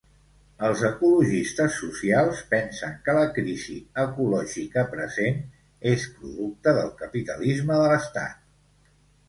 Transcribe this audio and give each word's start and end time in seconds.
Els 0.67 0.79
ecologistes 0.87 1.75
socials 1.81 2.41
pensen 2.53 2.95
que 3.09 3.15
la 3.19 3.27
crisi 3.35 3.77
ecològica 4.05 4.87
present 4.95 5.39
és 5.93 6.09
producte 6.17 6.77
del 6.81 6.93
capitalisme 7.05 7.81
de 7.85 7.89
l'Estat. 7.97 8.45